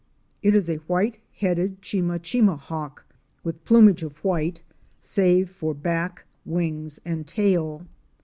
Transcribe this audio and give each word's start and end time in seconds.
It 0.41 0.55
is 0.55 0.67
a 0.67 0.77
White 0.89 1.19
headed 1.35 1.79
Chimachima 1.83 2.57
Hawk 2.57 3.05
with 3.43 3.63
plumage 3.65 4.01
of 4.01 4.17
white, 4.23 4.63
save 4.99 5.47
for 5.47 5.75
back, 5.75 6.25
wings, 6.43 6.99
and 7.05 7.27
tail. 7.27 7.85